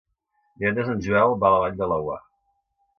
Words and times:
Divendres 0.63 0.89
en 0.95 1.05
Joel 1.09 1.37
va 1.45 1.53
a 1.53 1.55
la 1.55 1.63
Vall 1.67 1.79
de 1.85 1.93
Laguar. 1.95 2.21